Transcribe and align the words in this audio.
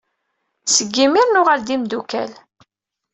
Seg 0.65 0.93
imir, 1.05 1.27
nuɣal 1.29 1.61
d 1.63 1.69
imdukal. 1.75 2.31